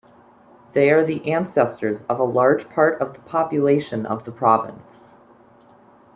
They 0.71 0.89
are 0.89 1.03
the 1.05 1.31
ancestors 1.31 2.05
of 2.09 2.19
a 2.19 2.23
large 2.23 2.67
part 2.71 2.99
of 3.01 3.13
the 3.13 3.19
population 3.19 4.07
of 4.07 4.23
the 4.23 4.31
province. 4.31 5.21